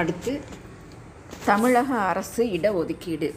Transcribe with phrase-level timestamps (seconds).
[0.00, 0.40] அடுத்து
[1.44, 3.34] தமிழக அரசு இடஒதுக்கீடு.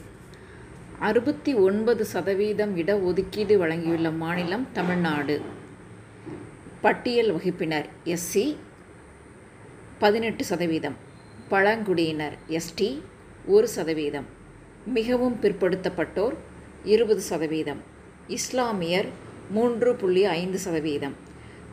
[1.00, 5.41] அறுபத்தி ஒன்பது சதவீதம் இடஒதுக்கீடு வழங்கியுள்ள மாநிலம் தமிழ்நாடு.
[6.81, 8.55] பட்டியல் வகுப்பினர் எஸ்சி
[9.99, 10.96] பதினெட்டு சதவீதம்.
[11.49, 13.01] பழங்குடியினர் எஸ்டி
[13.46, 14.26] ஒரு சதவீதம்.
[14.85, 16.35] மிகவும் பிற்படுத்தப்பட்டோர்
[16.84, 17.81] இருபது சதவீதம்.
[18.27, 19.07] இஸ்லாமியர்
[19.52, 21.16] மூன்று புள்ளி ஐந்து சதவீதம்.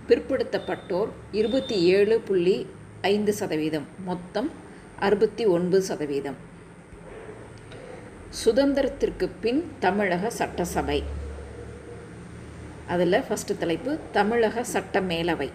[0.08, 2.66] பிற்படுத்தப்பட்டோர் இருபத்தி ஏழு புள்ளி
[3.00, 3.88] ஐந்து சதவீதம்.
[4.04, 4.64] மொத்தம்
[4.98, 6.36] அறுபத்தி ஒன்பது சதவீதம்.
[8.44, 11.04] சுதந்திரத்திற்கு பின் தமிழக சட்டசபை.
[12.86, 15.50] அதில் ஃபஸ்ட்டு தலைப்பு தமிழக சட்ட மேலவை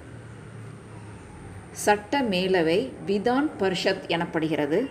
[1.72, 4.88] சட்ட மேலவை விதான் பரிஷத் எனப்படுகிறது.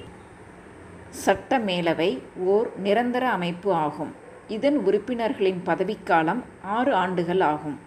[1.11, 4.15] சட்ட மேலவை ஓர் நிரந்தர அமைப்பு ஆகும்.
[4.49, 7.79] இதன் உறுப்பினர்களின் பதவிக்காலம் ஆறு ஆண்டுகள் ஆகும்.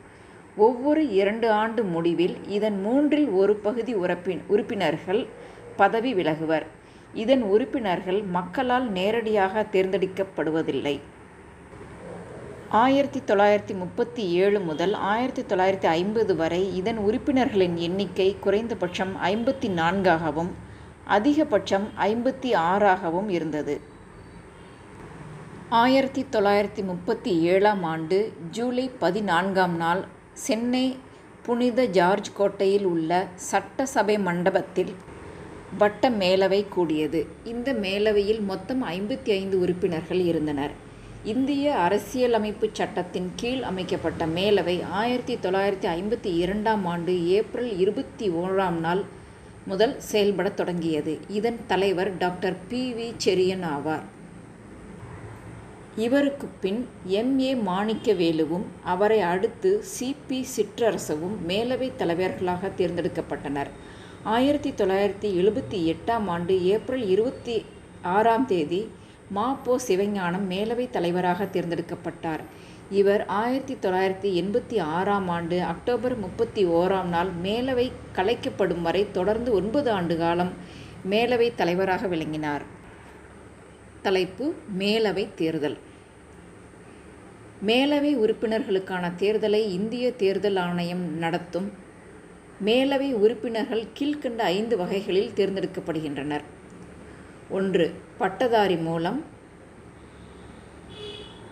[0.58, 5.28] ஒவ்வொரு இரண்டு ஆண்டு முடிவில் இதன் மூன்றில் ஒரு பகுதி உறுப்பின் உறுப்பினர்கள்
[5.76, 6.66] பதவி விலகுவர்.
[7.14, 11.00] இதன் உறுப்பினர்கள் மக்களால் நேரடியாக தேர்ந்தெடுக்கப்படுவதில்லை.
[12.70, 20.52] ஆயிரத்தி தொள்ளாயிரத்தி முப்பத்தி ஏழு முதல் ஆயிரத்தி தொள்ளாயிரத்தி ஐம்பது வரை இதன் உறுப்பினர்களின் எண்ணிக்கை குறைந்தபட்சம் ஐம்பத்தி நான்காகவும்
[21.08, 23.76] அதிகபட்சம் ஐம்பத்தி ஆறாகவும் இருந்தது.
[25.70, 30.98] ஆயிரத்தி தொள்ளாயிரத்தி முப்பத்தி ஏழாம் ஆண்டு ஜூலை பதினான்காம் நாள் சென்னை
[31.46, 34.94] புனித ஜார்ஜ் கோட்டையில் உள்ள சட்டசபை மண்டபத்தில்
[35.78, 37.28] வட்ட மேலவை கூடியது.
[37.44, 40.72] இந்த மேலவையில் மொத்தம் ஐம்பத்தி ஐந்து உறுப்பினர்கள் இருந்தனர்.
[41.24, 49.04] இந்திய அரசியலமைப்பு சட்டத்தின் கீழ் அமைக்கப்பட்ட மேலவை ஆயிரத்தி தொள்ளாயிரத்தி ஐம்பத்தி இரண்டாம் ஆண்டு ஏப்ரல் இருபத்தி ஓராம் நாள்
[49.66, 51.20] முதல் செயல்படத் தொடங்கியது.
[51.30, 54.04] இதன் தலைவர் டாக்டர் பி வி செரியன் ஆவார்.
[55.96, 57.40] இவருக்கு பின் எம்.
[57.40, 57.56] ஏ.
[57.56, 60.16] மாணிக்கவேலுவும் அவரை அடுத்து சி.
[60.28, 60.46] பி.
[60.56, 63.72] சிற்றரசவும் மேலவை தலைவர்களாக தேர்ந்தெடுக்கப்பட்டனர்.
[64.24, 67.66] ஆயிரத்தி தொள்ளாயிரத்தி எழுபத்தி எட்டாம் ஆண்டு ஏப்ரல் இருபத்தி
[68.02, 68.88] ஆறாம் தேதி
[69.30, 72.40] மா சிவஞானம் மேலவை தலைவராக தேர்ந்தெடுக்கப்பட்டார்.
[72.90, 79.92] இவர் ஆயிரத்தி தொள்ளாயிரத்தி எண்பத்தி ஆறாம் ஆண்டு அக்டோபர் முப்பத்தி ஓராம் நாள் மேலவை கலைக்கப்படும் வரை தொடர்ந்து ஒன்பது
[79.92, 80.54] ஆண்டு காலம்
[81.10, 82.62] மேலவை தலைவராக விளங்கினார்.
[84.02, 85.78] தலைப்பு மேலவை தேர்தல்.
[87.66, 91.83] மேலவை உறுப்பினர்களுக்கான தேர்தலை இந்திய தேர்தல் ஆணையம் நடத்தும்
[92.66, 96.42] மேலவை உறுப்பினர்கள் கீழ்கண்ட ஐந்து வகைகளில் தேர்ந்தெடுக்கப்படுகின்றனர்.
[97.50, 99.24] ஒன்று பட்டதாரி மூலம்.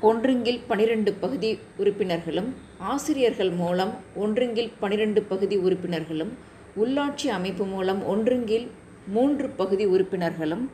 [0.01, 6.37] ஒன்றுங்கில் பனிரெண்டு பகுதி உறுப்பினர்களும் ஆசிரியர்கள் மூலம் ஒன்றுங்கில் பனிரெண்டு பகுதி உறுப்பினர்களும்
[6.77, 8.71] உள்ளாட்சி அமைப்பு மூலம் ஒன்றுங்கில்
[9.07, 10.69] மூன்று பகுதி உறுப்பினர்களும்.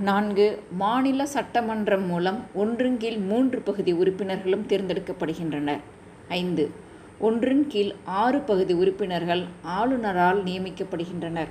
[0.00, 5.80] நான்கு மாநில சட்டமன்றம் மூலம் ஒன்றுங்கில் மூன்று பகுதி உறுப்பினர்களும் தேர்ந்தெடுக்கப்படுகின்றனர்.
[6.28, 6.70] ஐந்து
[7.26, 9.40] ஒன்றின் கீழ் ஆறு பகுதி உறுப்பினர்கள்
[9.76, 11.48] ஆளுநரால் நியமிக்கப்படுகின்றனர்.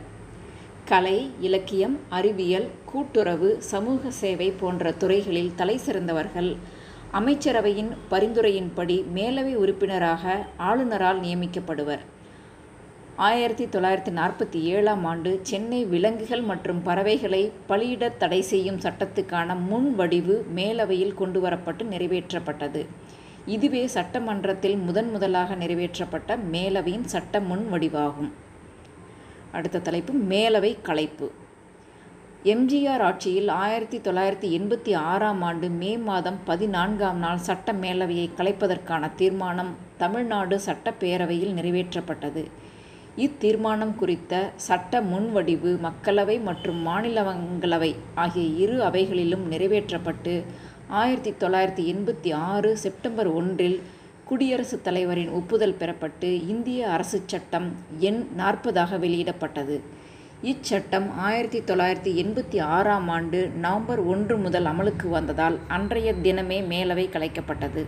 [0.86, 6.56] கலை இலக்கியம் அறிவியல் கூட்டுறவு சமூக சேவை போன்ற துறைகளில் தலை சிறந்தவர்கள்
[7.14, 12.06] அமைச்சரவையின் பரிந்துரையின்படி மேலவை உறுப்பினராக ஆளுநரால் நியமிக்கப்படுவர்.
[13.16, 20.46] ஆயிரத்தி தொள்ளாயிரத்தி நாற்பத்தி ஏழாம் ஆண்டு சென்னை விலங்குகள் மற்றும் பறவைகளை பலியிட தடை செய்யும் சட்டத்துக்கான முன் வடிவு
[20.56, 22.84] மேலவையில் கொண்டுவரப்பட்டு நிறைவேற்றப்பட்டது.
[23.56, 28.32] இதுவே சட்டமன்றத்தில் முதன் முதலாக நிறைவேற்றப்பட்ட மேலவையின் சட்ட முன் வடிவாகும்.
[29.52, 31.28] அடுத்த தலைப்பு மேலவை கலைப்பு.
[32.54, 39.72] எம்ஜிஆர் ஆட்சியில் ஆயிரத்தி தொள்ளாயிரத்தி எண்பத்தி ஆறாம் ஆண்டு மே மாதம் பதினான்காம் நாள் சட்ட மேலவையை கலைப்பதற்கான தீர்மானம்
[39.98, 42.44] தமிழ்நாடு சட்டப்பேரவையில் நிறைவேற்றப்பட்டது.
[43.26, 50.34] இத்தீர்மானம் குறித்த சட்ட முன்வடிவு மக்களவை மற்றும் மாநிலங்களவை ஆகிய இரு அவைகளிலும் நிறைவேற்றப்பட்டு
[50.90, 53.82] ஆயிரத்தி தொள்ளாயிரத்தி எண்பத்தி ஆறு செப்டம்பர் ஒன்றில்
[54.26, 59.80] குடியரசுத் தலைவரின் ஒப்புதல் பெறப்பட்டு இந்திய அரசு சட்டம் எண் நாற்பதாக வெளியிடப்பட்டது.
[60.44, 67.86] இச்சட்டம் ஆயிரத்தி தொள்ளாயிரத்தி எண்பத்தி ஆறாம் ஆண்டு நவம்பர் ஒன்று முதல் அமலுக்கு வந்ததால் அன்றைய தினமே மேலவை கலைக்கப்பட்டது.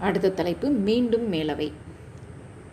[0.00, 1.72] அடுத்த தலைப்பு மீண்டும் மேலவை.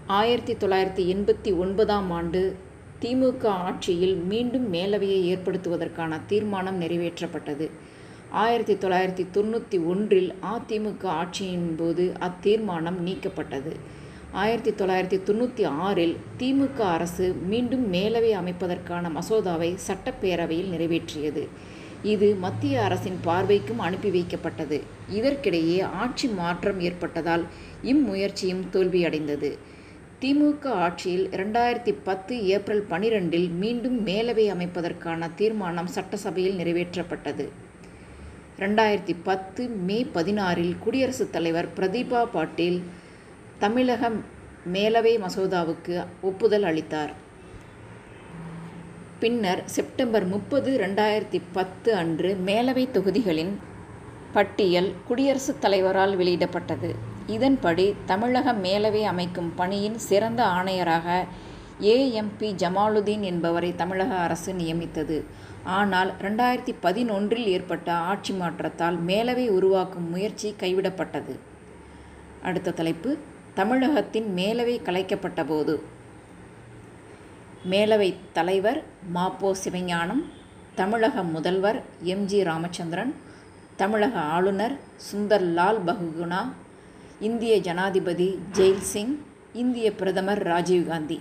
[0.06, 2.56] ஆயிரத்தி தொள்ளாயிரத்தி எண்பத்தி ஒன்பதாம் ஆண்டு
[3.02, 7.70] திமுக ஆட்சியில் மீண்டும் மேலவையை ஏற்படுத்துவதற்கான தீர்மானம் நிறைவேற்றப்பட்டது.
[8.41, 13.72] ஆயிரத்தி தொள்ளாயிரத்தி தொண்ணூற்றி ஒன்றில் அதிமுக ஆட்சியின் போது அத்தீர்மானம் நீக்கப்பட்டது.
[14.32, 21.44] ஆயிரத்தி தொள்ளாயிரத்தி தொண்ணூற்றி ஆறில் திமுக அரசு மீண்டும் மேலவை அமைப்பதற்கான மசோதாவை சட்டப்பேரவையில் நிறைவேற்றியது.
[22.03, 24.79] இது மத்திய அரசின் பார்வைக்கும் அனுப்பி வைக்கப்பட்டது.
[25.18, 27.46] இதற்கிடையே ஆட்சி மாற்றம் ஏற்பட்டதால்
[27.84, 29.52] இம்முயற்சியும் தோல்வியடைந்தது.
[30.22, 37.47] திமுக ஆட்சியில் இரண்டாயிரத்தி பத்து ஏப்ரல் பனிரெண்டில் மீண்டும் மேலவை அமைப்பதற்கான தீர்மானம் சட்டசபையில் நிறைவேற்றப்பட்டது.
[38.59, 42.82] ரெண்டாயிரத்தி பத்து மே பதினாறில் குடியரசுத் தலைவர் பிரதீபா பாட்டீல்
[43.59, 44.09] தமிழக
[44.73, 47.14] மேலவை மசோதாவுக்கு ஒப்புதல் அளித்தார்.
[49.20, 53.53] பின்னர் செப்டம்பர் முப்பது ரெண்டாயிரத்தி பத்து அன்று மேலவை தொகுதிகளின்
[54.34, 56.91] பட்டியல் குடியரசுத் தலைவரால் வெளியிடப்பட்டது.
[57.28, 61.23] இதன்படி தமிழக மேலவை அமைக்கும் பணியின் சிறந்த ஆணையராக
[61.79, 65.17] ஏஎம்பி ஜமாலுதீன் என்பவரை தமிழக அரசு நியமித்தது.
[65.64, 71.40] ஆனால் ரெண்டாயிரத்தி பதினொன்றில் ஏற்பட்ட ஆட்சி மாற்றத்தால் மேலவை உருவாக்கும் முயற்சி கைவிடப்பட்டது.
[72.44, 73.18] அடுத்த தலைப்பு
[73.54, 75.84] தமிழகத்தின் மேலவை கலைக்கப்பட்ட போது.
[77.70, 78.84] மேலவை தலைவர்
[79.14, 80.24] மாப்போ சிவஞானம்
[80.76, 83.14] தமிழக முதல்வர் எம்ஜி ராமச்சந்திரன்
[83.76, 84.76] தமிழக ஆளுநர்
[85.12, 86.52] சுந்தர்லால் பகுகுணா
[87.20, 89.18] இந்திய ஜனாதிபதி ஜெயில் சிங்
[89.54, 91.20] இந்திய பிரதமர் ராஜீவ்காந்தி.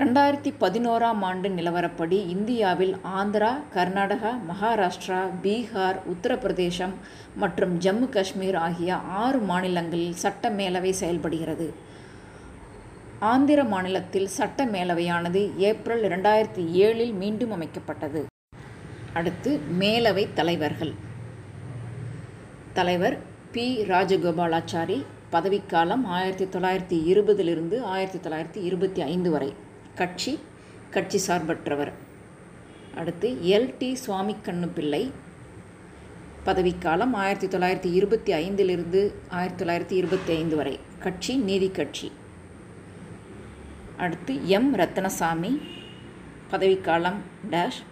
[0.00, 6.94] ரெண்டாயிரத்தி பதினோராம் ஆண்டு நிலவரப்படி இந்தியாவில் ஆந்திரா கர்நாடகா மகாராஷ்டிரா பீகார் உத்தரப்பிரதேசம்
[7.42, 11.66] மற்றும் ஜம்மு காஷ்மீர் ஆகிய ஆறு மாநிலங்களில் சட்ட மேலவை செயல்படுகிறது.
[13.32, 18.22] ஆந்திர மாநிலத்தில் சட்ட மேலவையானது ஏப்ரல் ரெண்டாயிரத்தி ஏழில் மீண்டும் அமைக்கப்பட்டது.
[19.14, 20.94] அடுத்து மேலவை தலைவர்கள்.
[22.78, 23.18] தலைவர்
[23.52, 23.66] பி.
[23.92, 25.04] ராஜகோபாலாச்சாரி
[25.34, 29.50] பதவிக்காலம் ஆயிரத்தி தொள்ளாயிரத்தி இருபதிலிருந்து ஆயிரத்தி தொள்ளாயிரத்தி இருபத்தி ஐந்து வரை.
[29.94, 30.38] கட்சி
[30.90, 31.92] கட்சி சார்பற்றவர்.
[32.96, 33.74] அடுத்து எல்.
[33.78, 33.98] டி.
[34.06, 35.12] சுவாமிக்கண்ணு பிள்ளை.
[36.44, 40.78] பதவிக்காலம் ஆயிரத்தி தொள்ளாயிரத்தி இருபத்தி ஐந்திலிருந்து ஆயிரத்தி தொள்ளாயிரத்தி இருபத்தி ஐந்து வரை.
[40.98, 42.12] கட்சி நீதி கட்சி.
[43.96, 44.76] அடுத்து எம்.
[44.76, 45.62] ரத்னசாமி
[46.50, 47.16] பதவிக்காலம்
[47.50, 47.82] டேஷ்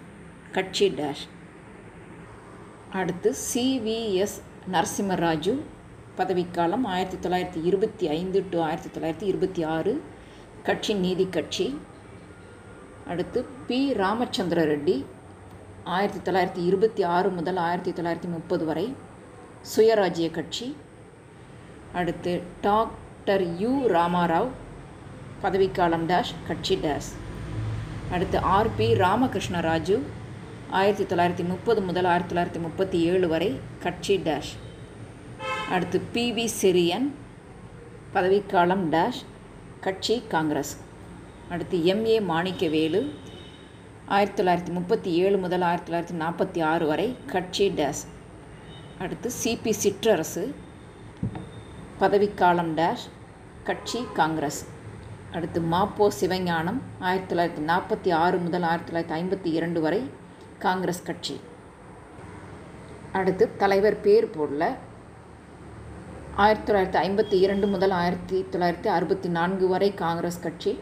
[0.53, 1.29] கட்சி டேஷ்.
[2.91, 4.43] அடுத்து சிவிஎஸ்
[4.73, 5.61] நரசிம்மராஜு.
[6.17, 10.03] பதவிக்காலம் ஆயிரத்தி தொள்ளாயிரத்தி இருபத்தி ஐந்து டு ஆயிரத்தி தொள்ளாயிரத்தி இருபத்தி ஆறு.
[10.69, 11.67] கட்சி நீதி கட்சி.
[13.07, 13.79] அடுத்து பி.
[13.93, 14.97] ராமச்சந்திர ரெட்டி
[15.85, 18.87] ஆயிரத்தி தொள்ளாயிரத்தி இருபத்தி ஆறு முதல் ஆயிரத்தி தொள்ளாயிரத்தி முப்பது வரை
[19.71, 20.67] சுயராஜ்ய கட்சி.
[21.93, 23.71] அடுத்து டாக்டர் யு.
[23.95, 24.51] ராமாராவ்
[25.43, 27.11] பதவிக்காலம் டேஷ் கட்சி டேஷ்.
[28.13, 29.97] அடுத்து ஆர்பி ராமகிருஷ்ண ராஜு
[30.71, 34.53] ஆயிரத்தி தொள்ளாயிரத்தி முப்பது முதல் ஆயிரத்தி தொள்ளாயிரத்தி முப்பத்தி ஏழு வரை கட்சி டேஷ்.
[35.71, 37.09] அடுத்து பிவி சிரியன்
[38.13, 39.25] பதவிக்காலம் டேஷ்
[39.81, 40.77] கட்சி காங்கிரஸ்.
[41.51, 43.01] அடுத்து எம்ஏ மாணிக்கவேலு.
[44.07, 48.03] ஆயிரத்தி தொள்ளாயிரத்தி முப்பத்தி ஏழு முதல் ஆயிரத்தி தொள்ளாயிரத்தி நாற்பத்தி ஆறு வரை கட்சி டேஷ்
[48.99, 50.55] அடுத்து சிபி சிற்றரசு.
[51.99, 53.07] பதவிக்காலம் டேஷ்
[53.65, 54.61] கட்சி காங்கிரஸ்.
[55.33, 56.81] அடுத்து மாப்போ சிவஞானம்.
[56.99, 60.11] ஆயிரத்தி தொள்ளாயிரத்தி நாற்பத்தி ஆறு முதல் ஆயிரத்தி தொள்ளாயிரத்தி ஐம்பத்தி இரண்டு வரை
[60.59, 61.41] காங்கிரஸ் கட்சி.
[63.13, 64.77] அடுத்து தலைவர் பேர் போடல.
[66.43, 70.79] ஆயிரத்தி தொள்ளாயிரத்தி ஐம்பத்தி இரண்டு முதல் ஆயிரத்தி தொள்ளாயிரத்தி அறுபத்தி நான்கு வரை காங்கிரஸ் கட்சி.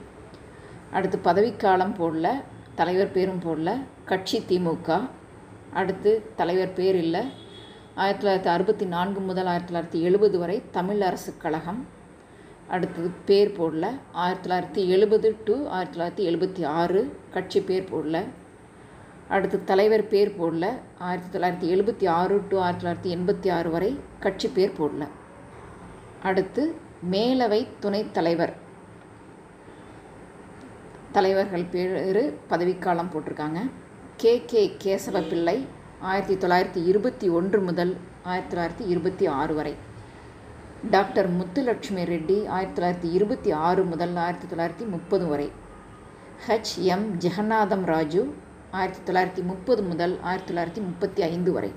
[0.90, 2.30] அடுத்து பதவிக்காலம் போடல
[2.74, 3.70] தலைவர் பேரும் போடல
[4.04, 5.08] கட்சி திமுக.
[5.72, 7.22] அடுத்து தலைவர் பேர் இல்லை.
[7.94, 11.86] ஆயிரத்தி தொள்ளாயிரத்தி அறுபத்தி நான்கு முதல் ஆயிரத்தி தொள்ளாயிரத்தி எழுபது வரை தமிழ் அரசு கழகம்.
[12.68, 18.24] அடுத்தது பேர் போடல ஆயிரத்தி தொள்ளாயிரத்தி எழுபது டு ஆயிரத்தி தொள்ளாயிரத்தி எழுபத்தி ஆறு கட்சி பேர் போடல.
[19.28, 24.48] அடுத்து தலைவர் பேர் போடல ஆயிரத்தி தொள்ளாயிரத்தி எழுபத்தி ஆறு டு ஆயிரத்தி தொள்ளாயிரத்தி எண்பத்தி ஆறு வரை கட்சி
[24.48, 25.06] பேர் போடல.
[26.26, 26.62] அடுத்து
[27.10, 28.52] மேலவை துணைத் தலைவர்.
[31.12, 33.70] தலைவர்கள் பேர் பதவிக்காலம் போட்டிருக்காங்க.
[34.16, 34.42] கே.
[34.46, 34.76] கே.
[34.82, 35.66] கேசவ பிள்ளை
[36.00, 37.92] ஆயிரத்தி தொள்ளாயிரத்தி இருபத்தி ஒன்று முதல்
[38.22, 39.74] ஆயிரத்தி தொள்ளாயிரத்தி இருபத்தி ஆறு வரை.
[40.90, 45.50] டாக்டர் முத்துலட்சுமி ரெட்டி ஆயிரத்தி தொள்ளாயிரத்தி இருபத்தி ஆறு முதல் ஆயிரத்தி தொள்ளாயிரத்தி முப்பது வரை.
[46.46, 46.74] ஹெச்.
[46.78, 47.18] எம்.
[47.18, 48.34] ஜெகநாதம் ராஜு
[48.70, 51.72] ஆயிரத்தி தொள்ளாயிரத்தி முப்பது முதல் ஆயிரத்தி தொள்ளாயிரத்தி முப்பத்தி ஐந்து வரை.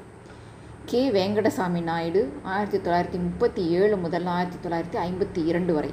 [0.89, 5.91] கே வெங்கடசாமி நாயுடு ஆயிரத்தி தொள்ளாயிரத்தி முப்பத்தி ஏழு முதல் ஆயிரத்தி தொள்ளாயிரத்தி ஐம்பத்தி இரண்டு வரை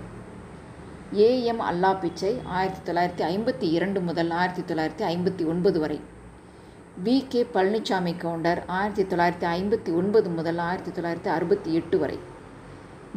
[1.24, 5.98] ஏஎம் அல்லா பிச்சை ஆயிரத்தி தொள்ளாயிரத்தி ஐம்பத்தி இரண்டு முதல் ஆயிரத்தி தொள்ளாயிரத்தி ஐம்பத்தி ஒன்பது வரை
[6.98, 12.18] வி கே பழனிசாமி கவுண்டர் ஆயிரத்தி தொள்ளாயிரத்தி ஐம்பத்தி ஒன்பது முதல் ஆயிரத்தி தொள்ளாயிரத்தி அறுபத்தி எட்டு வரை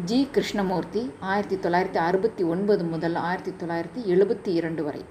[0.05, 5.03] ஜி கிருஷ்ணமூர்த்தி ஆயிரத்தி தொள்ளாயிரத்தி அறுபத்தி ஒன்பது முதல் ஆயிரத்தி தொள்ளாயிரத்தி எழுபத்தி இரண்டு வரை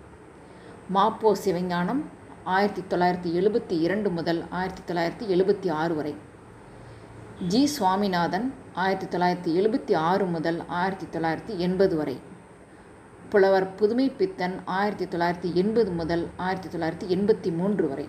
[0.92, 2.02] மாப்போ சிவஞானம்
[2.48, 6.12] ஆயிரத்தி தொள்ளாயிரத்தி எழுபத்தி இரண்டு முதல் ஆயிரத்தி தொள்ளாயிரத்தி எழுபத்தி ஆறு வரை
[7.46, 12.20] ஜி சுவாமிநாதன் ஆயிரத்தி தொள்ளாயிரத்தி எழுபத்தி ஆறு முதல் ஆயிரத்தி தொள்ளாயிரத்தி எண்பது வரை.
[13.30, 18.08] புலவர் புதுமை பித்தன் ஆயிரத்தி தொள்ளாயிரத்தி எண்பது முதல் ஆயிரத்தி தொள்ளாயிரத்தி எண்பத்தி மூன்று வரை.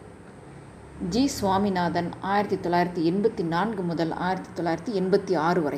[1.09, 5.77] ஜி சுவாமிநாதன் ஆயிரத்தி தொள்ளாயிரத்தி எண்பத்தி நான்கு முதல் ஆயிரத்தி தொள்ளாயிரத்தி எண்பத்தி ஆறு வரை.